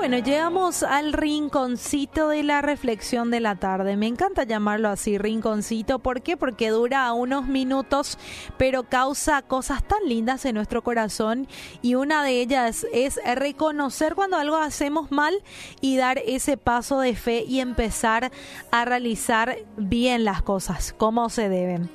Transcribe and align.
Bueno, 0.00 0.16
llegamos 0.16 0.82
al 0.82 1.12
rinconcito 1.12 2.30
de 2.30 2.42
la 2.42 2.62
reflexión 2.62 3.30
de 3.30 3.38
la 3.38 3.56
tarde. 3.56 3.98
Me 3.98 4.06
encanta 4.06 4.44
llamarlo 4.44 4.88
así, 4.88 5.18
rinconcito. 5.18 5.98
¿Por 5.98 6.22
qué? 6.22 6.38
Porque 6.38 6.70
dura 6.70 7.12
unos 7.12 7.46
minutos, 7.46 8.16
pero 8.56 8.84
causa 8.84 9.42
cosas 9.42 9.86
tan 9.86 9.98
lindas 10.08 10.46
en 10.46 10.54
nuestro 10.54 10.82
corazón. 10.82 11.46
Y 11.82 11.96
una 11.96 12.24
de 12.24 12.40
ellas 12.40 12.86
es 12.94 13.20
reconocer 13.36 14.14
cuando 14.14 14.38
algo 14.38 14.56
hacemos 14.56 15.10
mal 15.10 15.34
y 15.82 15.98
dar 15.98 16.16
ese 16.24 16.56
paso 16.56 17.00
de 17.00 17.14
fe 17.14 17.44
y 17.46 17.60
empezar 17.60 18.32
a 18.70 18.86
realizar 18.86 19.58
bien 19.76 20.24
las 20.24 20.40
cosas, 20.40 20.94
como 20.96 21.28
se 21.28 21.50
deben. 21.50 21.90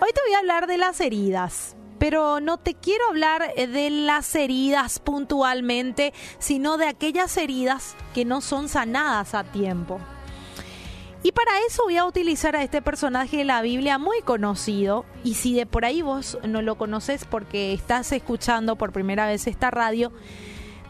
Hoy 0.00 0.10
te 0.14 0.20
voy 0.24 0.34
a 0.34 0.38
hablar 0.38 0.68
de 0.68 0.78
las 0.78 1.00
heridas 1.00 1.74
pero 1.98 2.40
no 2.40 2.58
te 2.58 2.74
quiero 2.74 3.08
hablar 3.08 3.52
eh, 3.56 3.66
de 3.66 3.90
las 3.90 4.34
heridas 4.34 4.98
puntualmente, 4.98 6.12
sino 6.38 6.76
de 6.78 6.86
aquellas 6.86 7.36
heridas 7.36 7.96
que 8.14 8.24
no 8.24 8.40
son 8.40 8.68
sanadas 8.68 9.34
a 9.34 9.44
tiempo. 9.44 10.00
Y 11.22 11.32
para 11.32 11.50
eso 11.68 11.82
voy 11.84 11.96
a 11.96 12.04
utilizar 12.04 12.54
a 12.54 12.62
este 12.62 12.80
personaje 12.80 13.38
de 13.38 13.44
la 13.44 13.60
Biblia 13.60 13.98
muy 13.98 14.20
conocido. 14.22 15.04
Y 15.24 15.34
si 15.34 15.52
de 15.52 15.66
por 15.66 15.84
ahí 15.84 16.00
vos 16.00 16.38
no 16.46 16.62
lo 16.62 16.76
conoces 16.76 17.24
porque 17.24 17.72
estás 17.72 18.12
escuchando 18.12 18.76
por 18.76 18.92
primera 18.92 19.26
vez 19.26 19.48
esta 19.48 19.70
radio, 19.70 20.12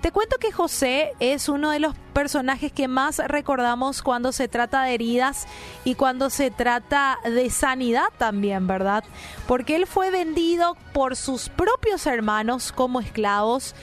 te 0.01 0.13
cuento 0.13 0.39
que 0.39 0.53
José 0.53 1.13
es 1.19 1.49
uno 1.49 1.71
de 1.71 1.81
los 1.81 1.95
personajes 2.13 2.73
que 2.73 2.89
más 2.89 3.19
recordamos 3.19 4.03
cuando 4.03 4.33
se 4.33 4.49
trata 4.49 4.83
de 4.83 4.95
heridas 4.95 5.47
y 5.85 5.95
cuando 5.95 6.31
se 6.31 6.51
trata 6.51 7.19
de 7.25 7.51
sanidad 7.51 8.09
también, 8.17 8.67
¿verdad? 8.67 9.05
Porque 9.47 9.77
él 9.77 9.87
fue 9.87 10.11
vendido 10.11 10.77
por 10.93 11.17
sus 11.17 11.49
propios 11.49 12.07
hermanos 12.07 12.73
como 12.73 13.01
esclavos 13.01 13.75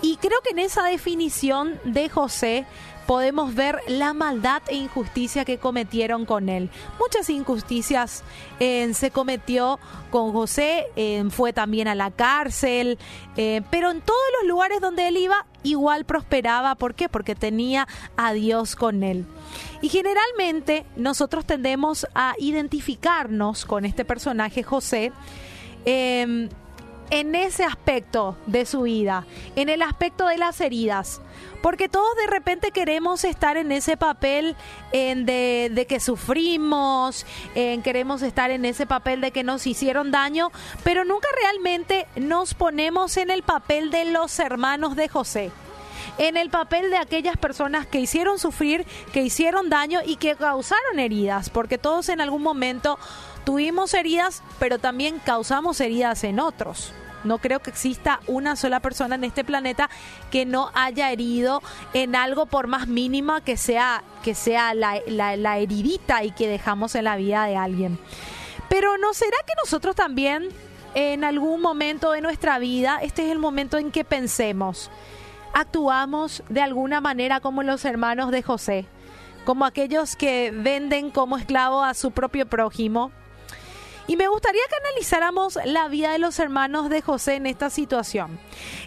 y 0.00 0.16
creo 0.16 0.40
que 0.42 0.50
en 0.50 0.60
esa 0.60 0.84
definición 0.84 1.78
de 1.84 2.08
José 2.08 2.66
podemos 3.08 3.54
ver 3.54 3.80
la 3.88 4.12
maldad 4.12 4.60
e 4.68 4.74
injusticia 4.74 5.46
que 5.46 5.56
cometieron 5.56 6.26
con 6.26 6.50
él. 6.50 6.68
Muchas 7.00 7.30
injusticias 7.30 8.22
eh, 8.60 8.92
se 8.92 9.10
cometió 9.10 9.80
con 10.10 10.32
José, 10.32 10.88
eh, 10.94 11.24
fue 11.30 11.54
también 11.54 11.88
a 11.88 11.94
la 11.94 12.10
cárcel, 12.10 12.98
eh, 13.38 13.62
pero 13.70 13.90
en 13.90 14.02
todos 14.02 14.20
los 14.38 14.46
lugares 14.46 14.82
donde 14.82 15.08
él 15.08 15.16
iba 15.16 15.46
igual 15.62 16.04
prosperaba. 16.04 16.74
¿Por 16.74 16.94
qué? 16.94 17.08
Porque 17.08 17.34
tenía 17.34 17.88
a 18.18 18.34
Dios 18.34 18.76
con 18.76 19.02
él. 19.02 19.24
Y 19.80 19.88
generalmente 19.88 20.84
nosotros 20.94 21.46
tendemos 21.46 22.06
a 22.14 22.34
identificarnos 22.36 23.64
con 23.64 23.86
este 23.86 24.04
personaje 24.04 24.62
José 24.62 25.12
en 27.10 27.34
ese 27.34 27.64
aspecto 27.64 28.36
de 28.46 28.66
su 28.66 28.82
vida, 28.82 29.26
en 29.56 29.68
el 29.68 29.82
aspecto 29.82 30.26
de 30.26 30.38
las 30.38 30.60
heridas. 30.60 31.20
Porque 31.62 31.88
todos 31.88 32.16
de 32.16 32.28
repente 32.28 32.70
queremos 32.70 33.24
estar 33.24 33.56
en 33.56 33.72
ese 33.72 33.96
papel 33.96 34.54
en 34.92 35.26
de, 35.26 35.86
que 35.88 35.98
sufrimos, 35.98 37.26
en 37.54 37.82
queremos 37.82 38.22
estar 38.22 38.50
en 38.50 38.64
ese 38.64 38.86
papel 38.86 39.20
de 39.20 39.32
que 39.32 39.42
nos 39.42 39.66
hicieron 39.66 40.10
daño, 40.10 40.52
pero 40.84 41.04
nunca 41.04 41.28
realmente 41.42 42.06
nos 42.16 42.54
ponemos 42.54 43.16
en 43.16 43.30
el 43.30 43.42
papel 43.42 43.90
de 43.90 44.04
los 44.04 44.38
hermanos 44.38 44.94
de 44.94 45.08
José 45.08 45.50
en 46.16 46.36
el 46.36 46.50
papel 46.50 46.90
de 46.90 46.96
aquellas 46.96 47.36
personas 47.36 47.86
que 47.86 48.00
hicieron 48.00 48.38
sufrir, 48.38 48.86
que 49.12 49.22
hicieron 49.22 49.68
daño 49.68 50.00
y 50.04 50.16
que 50.16 50.36
causaron 50.36 50.98
heridas, 50.98 51.50
porque 51.50 51.78
todos 51.78 52.08
en 52.08 52.20
algún 52.20 52.42
momento 52.42 52.98
tuvimos 53.44 53.94
heridas, 53.94 54.42
pero 54.58 54.78
también 54.78 55.20
causamos 55.24 55.80
heridas 55.80 56.24
en 56.24 56.40
otros. 56.40 56.92
No 57.24 57.38
creo 57.38 57.60
que 57.60 57.70
exista 57.70 58.20
una 58.26 58.54
sola 58.54 58.80
persona 58.80 59.16
en 59.16 59.24
este 59.24 59.44
planeta 59.44 59.90
que 60.30 60.46
no 60.46 60.70
haya 60.74 61.10
herido 61.10 61.62
en 61.92 62.14
algo 62.14 62.46
por 62.46 62.68
más 62.68 62.86
mínima 62.86 63.40
que 63.40 63.56
sea, 63.56 64.04
que 64.22 64.34
sea 64.34 64.72
la, 64.72 65.00
la 65.06 65.58
heridita 65.58 66.22
y 66.22 66.30
que 66.30 66.46
dejamos 66.48 66.94
en 66.94 67.04
la 67.04 67.16
vida 67.16 67.44
de 67.46 67.56
alguien. 67.56 67.98
Pero 68.68 68.98
¿no 68.98 69.14
será 69.14 69.36
que 69.46 69.54
nosotros 69.62 69.96
también 69.96 70.48
en 70.94 71.24
algún 71.24 71.60
momento 71.60 72.12
de 72.12 72.20
nuestra 72.20 72.58
vida, 72.58 72.98
este 73.02 73.24
es 73.24 73.30
el 73.30 73.38
momento 73.38 73.78
en 73.78 73.90
que 73.90 74.04
pensemos, 74.04 74.90
actuamos 75.54 76.42
de 76.48 76.60
alguna 76.60 77.00
manera 77.00 77.40
como 77.40 77.62
los 77.62 77.84
hermanos 77.84 78.30
de 78.30 78.42
José, 78.42 78.86
como 79.44 79.64
aquellos 79.64 80.16
que 80.16 80.52
venden 80.54 81.10
como 81.10 81.36
esclavo 81.36 81.82
a 81.82 81.94
su 81.94 82.10
propio 82.10 82.46
prójimo? 82.46 83.10
Y 84.06 84.16
me 84.16 84.26
gustaría 84.26 84.62
que 84.70 84.86
analizáramos 84.88 85.58
la 85.66 85.86
vida 85.88 86.12
de 86.12 86.18
los 86.18 86.38
hermanos 86.38 86.88
de 86.88 87.02
José 87.02 87.34
en 87.34 87.46
esta 87.46 87.68
situación. 87.68 88.38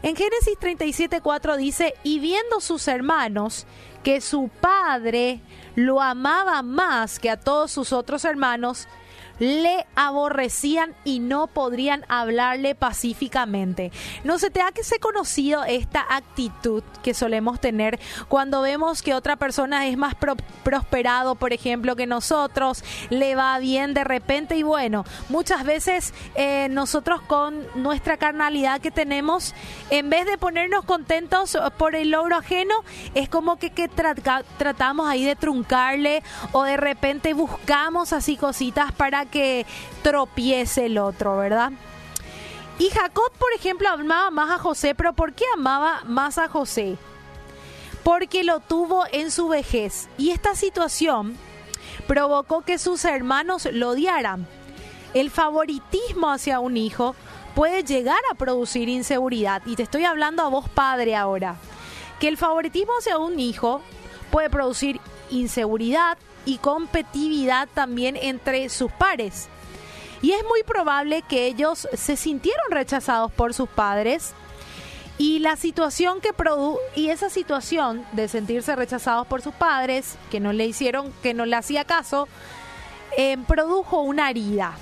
En 0.01 0.15
Génesis 0.15 0.57
37:4 0.59 1.57
dice, 1.57 1.93
y 2.03 2.19
viendo 2.19 2.59
sus 2.59 2.87
hermanos 2.87 3.67
que 4.03 4.19
su 4.19 4.49
padre 4.49 5.41
lo 5.75 6.01
amaba 6.01 6.63
más 6.63 7.19
que 7.19 7.29
a 7.29 7.39
todos 7.39 7.71
sus 7.71 7.93
otros 7.93 8.25
hermanos, 8.25 8.87
le 9.41 9.87
aborrecían 9.95 10.93
y 11.03 11.17
no 11.17 11.47
podrían 11.47 12.05
hablarle 12.09 12.75
pacíficamente. 12.75 13.91
No 14.23 14.37
se 14.37 14.51
te 14.51 14.61
ha 14.61 14.71
que 14.71 14.83
se 14.83 14.99
conocido 14.99 15.63
esta 15.63 16.05
actitud 16.07 16.83
que 17.01 17.15
solemos 17.15 17.59
tener 17.59 17.99
cuando 18.27 18.61
vemos 18.61 19.01
que 19.01 19.15
otra 19.15 19.37
persona 19.37 19.87
es 19.87 19.97
más 19.97 20.13
prosperado, 20.63 21.33
por 21.33 21.53
ejemplo, 21.53 21.95
que 21.95 22.05
nosotros, 22.05 22.83
le 23.09 23.33
va 23.33 23.57
bien 23.57 23.95
de 23.95 24.03
repente 24.03 24.57
y 24.57 24.63
bueno, 24.63 25.05
muchas 25.29 25.63
veces 25.63 26.13
eh, 26.35 26.67
nosotros 26.69 27.19
con 27.21 27.65
nuestra 27.73 28.17
carnalidad 28.17 28.79
que 28.79 28.91
tenemos, 28.91 29.55
en 29.89 30.11
vez 30.11 30.27
de 30.27 30.37
ponernos 30.37 30.85
contentos 30.85 31.57
por 31.79 31.95
el 31.95 32.11
logro 32.11 32.35
ajeno, 32.35 32.75
es 33.15 33.27
como 33.27 33.55
que, 33.57 33.71
que 33.71 33.87
tratamos 33.87 35.09
ahí 35.09 35.25
de 35.25 35.35
truncarle 35.35 36.21
o 36.51 36.61
de 36.61 36.77
repente 36.77 37.33
buscamos 37.33 38.13
así 38.13 38.37
cositas 38.37 38.91
para 38.91 39.25
que 39.31 39.65
tropiece 40.03 40.85
el 40.85 40.97
otro, 40.97 41.37
¿verdad? 41.37 41.71
Y 42.77 42.89
Jacob, 42.89 43.31
por 43.37 43.51
ejemplo, 43.53 43.89
amaba 43.89 44.29
más 44.31 44.51
a 44.51 44.57
José, 44.59 44.95
pero 44.95 45.13
¿por 45.13 45.33
qué 45.33 45.45
amaba 45.53 46.01
más 46.05 46.37
a 46.37 46.47
José? 46.47 46.97
Porque 48.03 48.43
lo 48.43 48.59
tuvo 48.59 49.05
en 49.11 49.31
su 49.31 49.47
vejez. 49.47 50.09
Y 50.17 50.31
esta 50.31 50.55
situación 50.55 51.37
provocó 52.07 52.61
que 52.61 52.77
sus 52.77 53.05
hermanos 53.05 53.67
lo 53.71 53.89
odiaran. 53.89 54.47
El 55.13 55.29
favoritismo 55.29 56.31
hacia 56.31 56.59
un 56.59 56.77
hijo 56.77 57.15
puede 57.53 57.83
llegar 57.83 58.19
a 58.31 58.35
producir 58.35 58.89
inseguridad. 58.89 59.61
Y 59.65 59.75
te 59.75 59.83
estoy 59.83 60.05
hablando 60.05 60.43
a 60.43 60.47
vos, 60.47 60.69
padre, 60.69 61.15
ahora. 61.15 61.55
Que 62.19 62.27
el 62.27 62.37
favoritismo 62.37 62.93
hacia 62.97 63.17
un 63.17 63.39
hijo 63.39 63.81
puede 64.31 64.49
producir 64.49 65.00
inseguridad, 65.31 66.17
y 66.45 66.57
competitividad 66.57 67.67
también 67.73 68.15
entre 68.15 68.69
sus 68.69 68.91
pares. 68.91 69.47
Y 70.21 70.31
es 70.31 70.43
muy 70.43 70.63
probable 70.63 71.23
que 71.23 71.45
ellos 71.47 71.87
se 71.93 72.15
sintieron 72.15 72.65
rechazados 72.69 73.31
por 73.31 73.53
sus 73.53 73.69
padres 73.69 74.33
y 75.17 75.39
la 75.39 75.55
situación 75.55 76.21
que 76.21 76.33
produ 76.33 76.77
y 76.95 77.09
esa 77.09 77.29
situación 77.29 78.05
de 78.13 78.27
sentirse 78.27 78.75
rechazados 78.75 79.27
por 79.27 79.41
sus 79.41 79.53
padres, 79.53 80.17
que 80.29 80.39
no 80.39 80.53
le 80.53 80.65
hicieron, 80.65 81.11
que 81.23 81.33
no 81.33 81.45
le 81.45 81.55
hacía 81.55 81.85
caso, 81.85 82.27
eh, 83.17 83.37
produjo 83.47 84.01
una 84.01 84.29
herida. 84.29 84.73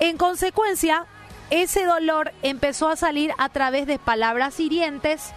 En 0.00 0.16
consecuencia, 0.16 1.06
ese 1.50 1.84
dolor 1.84 2.32
empezó 2.42 2.88
a 2.88 2.96
salir 2.96 3.32
a 3.38 3.48
través 3.48 3.86
de 3.86 3.98
palabras 3.98 4.58
hirientes 4.58 5.32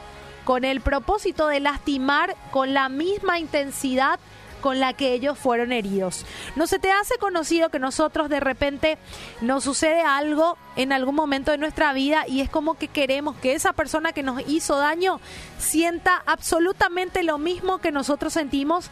con 0.48 0.64
el 0.64 0.80
propósito 0.80 1.50
de 1.50 1.60
lastimar 1.60 2.38
con 2.52 2.74
la 2.74 2.88
misma 2.88 3.38
intensidad 3.38 4.18
con 4.62 4.80
la 4.80 4.94
que 4.94 5.12
ellos 5.12 5.38
fueron 5.38 5.74
heridos. 5.74 6.26
¿No 6.56 6.68
se 6.68 6.80
te 6.80 6.90
hace 6.90 7.18
conocido 7.18 7.68
que 7.68 7.80
nosotros 7.80 8.30
de 8.30 8.40
repente 8.40 8.98
nos 9.42 9.66
sucede 9.66 10.00
algo 10.00 10.58
en 10.78 10.94
algún 10.94 11.16
momento 11.16 11.52
de 11.52 11.58
nuestra 11.58 11.92
vida 11.92 12.24
y 12.30 12.40
es 12.40 12.50
como 12.50 12.76
que 12.76 12.88
queremos 12.88 13.36
que 13.36 13.56
esa 13.56 13.74
persona 13.74 14.14
que 14.14 14.24
nos 14.24 14.42
hizo 14.48 14.78
daño 14.78 15.20
sienta 15.60 16.24
absolutamente 16.26 17.24
lo 17.24 17.40
mismo 17.40 17.80
que 17.80 17.92
nosotros 17.92 18.32
sentimos 18.32 18.90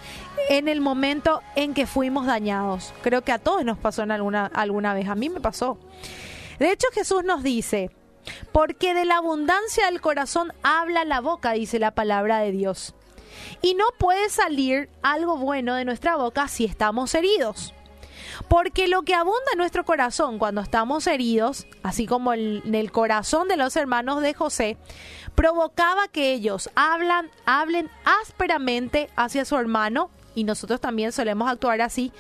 en 0.50 0.68
el 0.68 0.81
momento 0.81 1.41
en 1.56 1.74
que 1.74 1.88
fuimos 1.88 2.25
dañados? 2.25 2.94
Creo 3.01 3.21
que 3.21 3.31
a 3.31 3.39
todos 3.39 3.63
nos 3.63 3.77
pasó 3.77 4.03
en 4.03 4.12
alguna, 4.12 4.47
alguna 4.47 4.94
vez, 4.94 5.07
a 5.07 5.15
mí 5.15 5.30
me 5.30 5.39
pasó. 5.39 5.77
De 6.59 6.74
hecho 6.74 6.88
Jesús 6.94 7.24
nos 7.24 7.44
dice, 7.44 7.91
porque 8.51 8.94
de 8.94 9.06
la 9.06 9.18
abundancia 9.18 9.86
del 9.86 10.01
corazón 10.01 10.54
habla 10.63 11.06
la 11.06 11.22
boca, 11.22 11.51
dice 11.51 11.80
la 11.80 11.92
palabra 11.92 12.39
de 12.39 12.51
Dios. 12.51 12.94
Y 13.62 13.75
no 13.75 13.86
puede 13.98 14.30
salir 14.30 14.89
algo 15.01 15.38
bueno 15.38 15.75
de 15.75 15.86
nuestra 15.86 16.16
boca 16.16 16.48
si 16.48 16.66
estamos 16.66 17.13
heridos. 17.16 17.74
Porque 18.48 18.88
lo 18.88 19.04
que 19.04 19.16
abunda 19.16 19.51
en 19.54 19.57
nuestro 19.57 19.86
corazón 19.86 20.39
cuando 20.39 20.62
estamos 20.62 21.07
heridos, 21.07 21.68
así 21.83 22.06
como 22.06 22.33
en 22.33 22.75
el 22.75 22.92
corazón 22.92 23.48
de 23.48 23.57
los 23.57 23.75
hermanos 23.75 24.22
de 24.22 24.33
José, 24.33 24.78
provocaba 25.36 26.07
que 26.07 26.33
ellos 26.33 26.69
hablan, 26.75 27.30
hablen 27.45 27.89
ásperamente 28.21 29.10
hacia 29.16 29.45
su 29.45 29.56
hermano, 29.56 30.10
y 30.33 30.44
nosotros 30.44 30.81
también 30.81 31.12
solemos 31.12 31.50
actuar 31.50 31.81
así. 31.81 32.12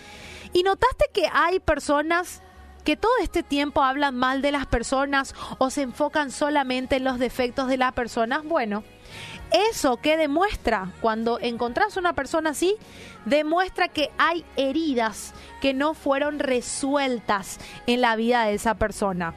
Y 0.53 0.63
notaste 0.63 1.05
que 1.13 1.27
hay 1.33 1.59
personas 1.59 2.41
que 2.85 2.95
todo 2.95 3.11
este 3.21 3.43
tiempo 3.43 3.83
hablan 3.83 4.15
mal 4.15 4.41
de 4.41 4.51
las 4.51 4.67
personas 4.67 5.35
o 5.57 5.69
se 5.69 5.81
enfocan 5.81 6.31
solamente 6.31 6.97
en 6.97 7.03
los 7.03 7.19
defectos 7.19 7.67
de 7.67 7.77
las 7.77 7.91
personas. 7.93 8.45
Bueno, 8.45 8.83
Eso 9.71 9.97
que 9.97 10.17
demuestra 10.17 10.91
cuando 11.01 11.39
encontrás 11.39 11.97
una 11.97 12.13
persona 12.13 12.49
así, 12.49 12.75
demuestra 13.25 13.87
que 13.87 14.11
hay 14.17 14.43
heridas 14.57 15.33
que 15.61 15.73
no 15.73 15.93
fueron 15.93 16.39
resueltas 16.39 17.59
en 17.87 18.01
la 18.01 18.15
vida 18.15 18.45
de 18.45 18.55
esa 18.55 18.75
persona. 18.75 19.33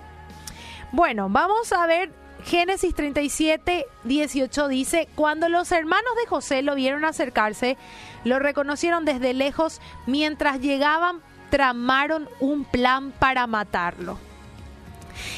Bueno, 0.92 1.28
vamos 1.28 1.72
a 1.72 1.86
ver 1.86 2.10
Génesis 2.44 2.94
37, 2.94 3.86
18 4.04 4.68
dice, 4.68 5.08
cuando 5.14 5.48
los 5.48 5.70
hermanos 5.72 6.10
de 6.20 6.28
José 6.28 6.62
lo 6.62 6.74
vieron 6.74 7.04
acercarse, 7.04 7.76
lo 8.24 8.38
reconocieron 8.38 9.04
desde 9.04 9.34
lejos, 9.34 9.80
mientras 10.06 10.60
llegaban 10.60 11.20
tramaron 11.50 12.28
un 12.40 12.64
plan 12.64 13.12
para 13.18 13.46
matarlo. 13.46 14.18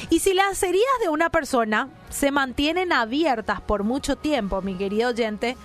Y 0.09 0.19
si 0.19 0.33
las 0.33 0.61
heridas 0.61 0.85
de 1.01 1.09
una 1.09 1.29
persona 1.29 1.89
se 2.09 2.31
mantienen 2.31 2.93
abiertas 2.93 3.61
por 3.61 3.83
mucho 3.83 4.15
tiempo, 4.15 4.61
mi 4.61 4.75
querido 4.75 5.09
oyente, 5.09 5.57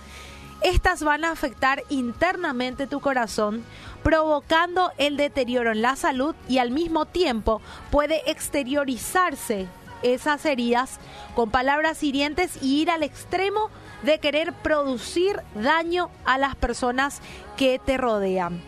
estas 0.61 1.03
van 1.03 1.23
a 1.23 1.31
afectar 1.31 1.83
internamente 1.89 2.87
tu 2.87 2.99
corazón, 2.99 3.63
provocando 4.03 4.91
el 4.97 5.17
deterioro 5.17 5.71
en 5.71 5.81
la 5.81 5.95
salud 5.95 6.35
y 6.47 6.57
al 6.57 6.71
mismo 6.71 7.05
tiempo 7.05 7.61
puede 7.91 8.29
exteriorizarse 8.29 9.67
esas 10.01 10.45
heridas 10.45 10.99
con 11.35 11.51
palabras 11.51 12.01
hirientes 12.03 12.61
y 12.61 12.81
ir 12.81 12.89
al 12.89 13.03
extremo 13.03 13.69
de 14.03 14.19
querer 14.19 14.53
producir 14.53 15.41
daño 15.55 16.09
a 16.25 16.37
las 16.37 16.55
personas 16.55 17.21
que 17.55 17.79
te 17.83 17.97
rodean. 17.97 18.61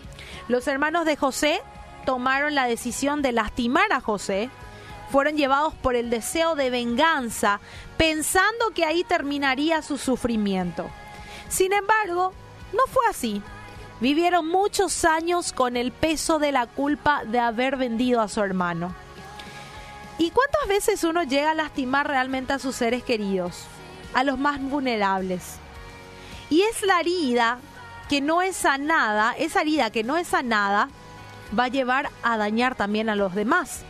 Los 0.50 0.68
hermanos 0.68 1.06
de 1.06 1.16
José 1.16 1.62
tomaron 2.06 2.56
la 2.56 2.66
decisión 2.66 3.22
de 3.22 3.32
lastimar 3.32 3.94
a 3.94 4.02
José, 4.02 4.50
fueron 5.12 5.38
llevados 5.38 5.76
por 5.76 5.96
el 5.96 6.10
deseo 6.10 6.56
de 6.56 6.72
venganza, 6.72 7.60
pensando 7.98 8.72
que 8.74 8.84
ahí 8.84 9.04
terminaría 9.04 9.84
su 9.84 10.00
sufrimiento. 10.00 10.90
Sin 11.50 11.72
embargo, 11.72 12.34
no 12.74 12.80
fue 12.88 13.04
así. 13.08 13.44
Vivieron 14.00 14.48
muchos 14.48 15.06
años 15.06 15.54
con 15.54 15.78
el 15.78 15.92
peso 15.92 16.40
de 16.40 16.52
la 16.52 16.66
culpa 16.66 17.24
de 17.26 17.40
haber 17.40 17.78
vendido 17.78 18.20
a 18.20 18.28
su 18.28 18.42
hermano. 18.42 18.96
¿Y 20.18 20.32
cuántas 20.32 20.68
veces 20.68 21.04
uno 21.04 21.22
llega 21.22 21.52
a 21.52 21.56
lastimar 21.56 22.08
realmente 22.08 22.54
a 22.54 22.60
sus 22.60 22.76
seres 22.76 23.04
queridos? 23.04 23.66
A 24.16 24.24
los 24.24 24.40
más 24.40 24.60
vulnerables. 24.60 25.58
Y 26.50 26.64
es 26.64 26.82
la 26.82 27.02
herida 27.02 27.60
que 28.10 28.22
no 28.22 28.42
es 28.42 28.56
sanada, 28.56 29.34
esa 29.38 29.62
herida 29.62 29.92
que 29.92 30.04
no 30.04 30.18
es 30.18 30.28
sanada, 30.28 30.90
va 31.58 31.66
a 31.66 31.70
llevar 31.70 32.10
a 32.24 32.38
dañar 32.38 32.76
también 32.76 33.08
a 33.08 33.16
los 33.16 33.36
demás. 33.36 33.84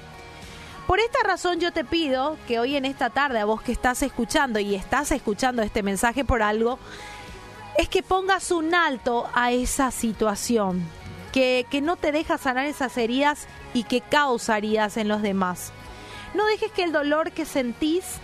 Por 0.86 1.00
esta 1.00 1.20
razón 1.24 1.60
yo 1.60 1.72
te 1.72 1.86
pido 1.86 2.38
que 2.48 2.60
hoy 2.60 2.76
en 2.76 2.86
esta 2.86 3.10
tarde, 3.10 3.40
a 3.40 3.46
vos 3.46 3.62
que 3.62 3.72
estás 3.72 4.04
escuchando 4.04 4.60
y 4.60 4.76
estás 4.76 5.12
escuchando 5.12 5.62
este 5.62 5.84
mensaje 5.84 6.26
por 6.26 6.42
algo, 6.42 6.80
es 7.78 7.88
que 7.88 8.04
pongas 8.04 8.52
un 8.52 8.76
alto 8.76 9.30
a 9.34 9.52
esa 9.52 9.92
situación, 9.92 10.84
que, 11.32 11.66
que 11.70 11.80
no 11.80 11.96
te 11.96 12.12
deja 12.12 12.38
sanar 12.38 12.66
esas 12.66 12.98
heridas 12.98 13.48
y 13.74 13.84
que 13.84 14.02
causa 14.02 14.58
heridas 14.58 14.98
en 14.98 15.08
los 15.08 15.22
demás. 15.22 15.72
No 16.34 16.46
dejes 16.46 16.72
que 16.72 16.84
el 16.84 16.92
dolor 16.92 17.32
que 17.32 17.46
sentís 17.46 18.20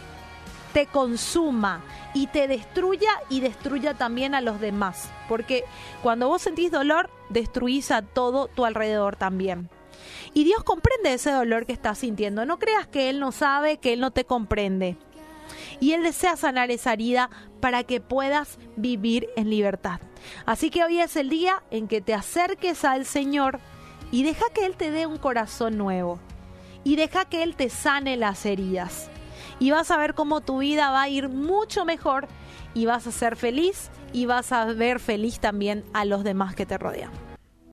te 0.75 0.87
consuma 0.87 1.81
y 2.13 2.27
te 2.27 2.49
destruya 2.49 3.09
y 3.29 3.39
destruya 3.39 3.93
también 3.93 4.35
a 4.35 4.41
los 4.41 4.59
demás. 4.59 5.09
Porque 5.29 5.63
cuando 6.03 6.27
vos 6.27 6.41
sentís 6.41 6.69
dolor, 6.69 7.09
destruís 7.29 7.91
a 7.91 8.01
todo 8.01 8.49
tu 8.49 8.65
alrededor 8.65 9.15
también. 9.15 9.69
Y 10.33 10.43
Dios 10.43 10.65
comprende 10.65 11.13
ese 11.13 11.31
dolor 11.31 11.65
que 11.65 11.71
estás 11.71 11.99
sintiendo. 11.99 12.45
No 12.45 12.59
creas 12.59 12.87
que 12.87 13.09
Él 13.09 13.21
no 13.21 13.31
sabe, 13.31 13.77
que 13.77 13.93
Él 13.93 14.01
no 14.01 14.11
te 14.11 14.25
comprende. 14.25 14.97
Y 15.79 15.93
Él 15.93 16.03
desea 16.03 16.35
sanar 16.35 16.69
esa 16.71 16.91
herida 16.91 17.29
para 17.61 17.85
que 17.85 18.01
puedas 18.01 18.57
vivir 18.75 19.29
en 19.37 19.49
libertad. 19.49 20.01
Así 20.45 20.71
que 20.71 20.83
hoy 20.83 20.99
es 20.99 21.15
el 21.15 21.29
día 21.29 21.63
en 21.71 21.87
que 21.87 22.01
te 22.01 22.13
acerques 22.13 22.83
al 22.83 23.05
Señor 23.05 23.61
y 24.11 24.23
deja 24.23 24.49
que 24.53 24.65
Él 24.65 24.75
te 24.75 24.91
dé 24.91 25.05
un 25.05 25.19
corazón 25.19 25.77
nuevo. 25.77 26.19
Y 26.83 26.97
deja 26.97 27.23
que 27.23 27.43
Él 27.43 27.55
te 27.55 27.69
sane 27.69 28.17
las 28.17 28.45
heridas 28.45 29.09
y 29.59 29.71
vas 29.71 29.91
a 29.91 29.97
ver 29.97 30.13
cómo 30.13 30.41
tu 30.41 30.59
vida 30.59 30.91
va 30.91 31.03
a 31.03 31.09
ir 31.09 31.29
mucho 31.29 31.85
mejor 31.85 32.27
y 32.73 32.85
vas 32.85 33.07
a 33.07 33.11
ser 33.11 33.35
feliz 33.35 33.89
y 34.13 34.25
vas 34.25 34.51
a 34.51 34.65
ver 34.65 34.99
feliz 34.99 35.39
también 35.39 35.83
a 35.93 36.05
los 36.05 36.23
demás 36.23 36.55
que 36.55 36.65
te 36.65 36.77
rodean. 36.77 37.24